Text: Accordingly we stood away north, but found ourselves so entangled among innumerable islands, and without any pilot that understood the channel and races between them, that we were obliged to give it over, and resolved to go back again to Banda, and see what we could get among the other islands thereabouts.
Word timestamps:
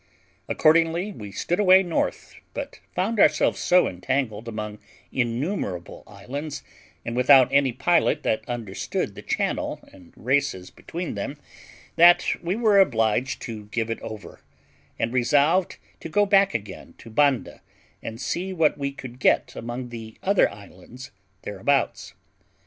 Accordingly 0.49 1.11
we 1.11 1.31
stood 1.31 1.59
away 1.59 1.83
north, 1.83 2.33
but 2.55 2.79
found 2.95 3.19
ourselves 3.19 3.59
so 3.59 3.87
entangled 3.87 4.47
among 4.47 4.79
innumerable 5.11 6.03
islands, 6.07 6.63
and 7.05 7.15
without 7.15 7.53
any 7.53 7.71
pilot 7.71 8.23
that 8.23 8.41
understood 8.49 9.13
the 9.13 9.21
channel 9.21 9.79
and 9.93 10.11
races 10.15 10.71
between 10.71 11.13
them, 11.13 11.37
that 11.97 12.25
we 12.41 12.55
were 12.55 12.79
obliged 12.79 13.43
to 13.43 13.65
give 13.65 13.91
it 13.91 14.01
over, 14.01 14.41
and 14.97 15.13
resolved 15.13 15.77
to 15.99 16.09
go 16.09 16.25
back 16.25 16.55
again 16.55 16.95
to 16.97 17.11
Banda, 17.11 17.61
and 18.01 18.19
see 18.19 18.51
what 18.53 18.79
we 18.79 18.91
could 18.91 19.19
get 19.19 19.55
among 19.55 19.89
the 19.89 20.17
other 20.23 20.49
islands 20.51 21.11
thereabouts. 21.43 22.15